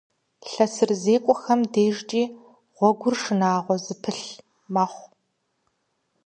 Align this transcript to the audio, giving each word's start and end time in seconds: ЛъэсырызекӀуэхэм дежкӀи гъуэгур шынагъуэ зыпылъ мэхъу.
ЛъэсырызекӀуэхэм 0.51 1.61
дежкӀи 1.73 2.23
гъуэгур 2.75 3.15
шынагъуэ 3.21 3.75
зыпылъ 3.85 4.27
мэхъу. 4.73 5.07